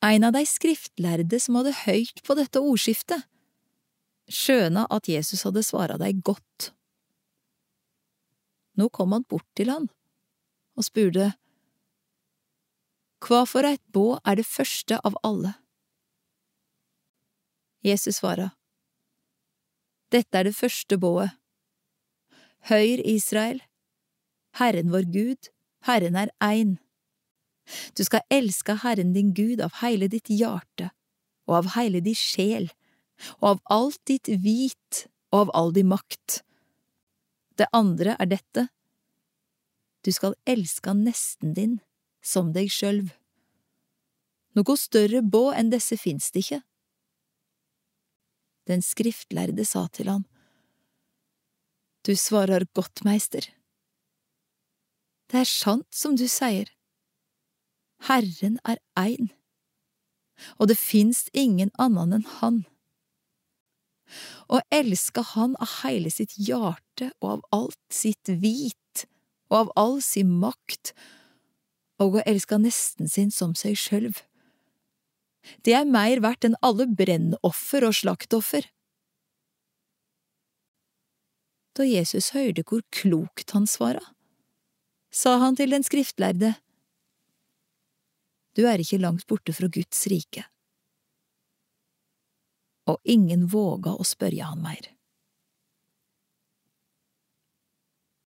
en 0.00 0.24
av 0.24 0.32
de 0.32 0.44
skriftlærde 0.48 1.40
som 1.40 1.58
hadde 1.60 1.76
høyrt 1.84 2.22
på 2.24 2.36
dette 2.38 2.60
ordskiftet, 2.60 3.26
skjøna 4.30 4.86
at 4.90 5.08
Jesus 5.10 5.44
hadde 5.44 5.64
svara 5.66 5.98
dei 6.00 6.12
godt. 6.14 6.70
Nå 8.78 8.88
kom 8.88 9.12
han 9.12 9.26
bort 9.28 9.48
til 9.58 9.72
han 9.72 9.90
og 10.78 10.86
spurte, 10.86 11.34
Hva 13.20 13.42
for 13.44 13.66
eit 13.68 13.82
båd 13.92 14.22
er 14.24 14.38
det 14.40 14.46
første 14.48 14.96
av 15.04 15.18
alle? 15.26 15.52
Jesus 17.84 18.20
svara, 18.20 18.54
Dette 20.10 20.38
er 20.38 20.48
det 20.48 20.56
første 20.56 20.96
bået. 20.98 21.36
Høyr, 22.68 23.00
Israel, 23.04 23.60
Herren 24.58 24.90
vår 24.92 25.06
Gud, 25.12 25.50
Herren 25.86 26.16
er 26.16 26.32
ein. 26.40 26.78
Du 27.94 28.04
skal 28.04 28.24
elske 28.32 28.76
Herren 28.82 29.12
din 29.14 29.34
Gud 29.34 29.60
av 29.64 29.80
hele 29.82 30.08
ditt 30.10 30.30
hjerte 30.32 30.90
og 31.50 31.56
av 31.62 31.70
hele 31.74 32.00
di 32.04 32.14
sjel, 32.14 32.68
og 33.40 33.46
av 33.48 33.60
alt 33.74 34.00
ditt 34.06 34.28
hvit 34.30 35.04
og 35.32 35.40
av 35.40 35.54
all 35.58 35.72
di 35.74 35.82
makt. 35.82 36.40
Det 37.58 37.66
andre 37.76 38.14
er 38.22 38.30
dette, 38.30 38.68
du 40.06 40.12
skal 40.14 40.36
elske 40.48 40.94
nesten 40.96 41.52
din 41.56 41.78
som 42.24 42.54
deg 42.54 42.70
sjølv. 42.72 43.10
Noe 44.56 44.76
større 44.80 45.20
bå 45.22 45.50
enn 45.52 45.70
disse 45.72 45.98
fins 46.00 46.30
det 46.32 46.44
ikke. 46.44 46.60
Den 48.70 48.82
skriftlærde 48.86 49.64
sa 49.66 49.86
til 49.92 50.10
ham, 50.12 50.26
Du 52.06 52.16
svarer 52.16 52.64
godt, 52.72 53.02
meister. 53.04 53.44
Det 55.28 55.42
er 55.42 55.44
sant 55.44 55.86
som 55.92 56.16
du 56.16 56.24
sier. 56.28 56.70
Herren 58.08 58.58
er 58.64 58.78
ein, 58.96 59.30
og 60.56 60.70
det 60.70 60.78
finst 60.80 61.28
ingen 61.36 61.72
annen 61.78 62.16
enn 62.16 62.28
Han. 62.40 62.62
Å 64.50 64.62
elske 64.74 65.22
Han 65.34 65.54
av 65.60 65.80
hele 65.82 66.10
sitt 66.10 66.34
hjerte 66.38 67.12
og 67.20 67.28
av 67.34 67.42
alt 67.60 67.94
sitt 67.94 68.32
vit 68.42 69.06
og 69.50 69.56
av 69.58 69.70
all 69.82 69.96
sin 70.02 70.30
makt, 70.40 70.92
og 72.00 72.16
å 72.16 72.24
elske 72.26 72.56
nesten 72.62 73.10
sin 73.10 73.32
som 73.34 73.54
seg 73.58 73.76
sjølv. 73.76 74.22
Det 75.66 75.74
er 75.74 75.88
meir 75.88 76.22
verdt 76.22 76.46
enn 76.46 76.58
alle 76.64 76.86
brennoffer 76.86 77.86
og 77.88 77.96
slaktoffer. 77.98 78.68
Da 81.76 81.86
Jesus 81.86 82.30
hørte 82.34 82.64
hvor 82.66 82.82
klokt 82.94 83.54
han 83.56 83.66
svara, 83.70 84.02
sa 85.10 85.38
han 85.42 85.58
til 85.58 85.74
den 85.74 85.86
skriftlærde, 85.86 86.54
Du 88.60 88.66
er 88.68 88.82
ikke 88.82 88.98
langt 89.00 89.22
borte 89.24 89.54
fra 89.56 89.70
Guds 89.72 90.02
rike. 90.12 90.42
Og 92.92 92.98
ingen 93.08 93.46
våga 93.48 93.94
å 93.96 94.04
spørre 94.04 94.50
han 94.50 94.60
mer. 94.60 94.90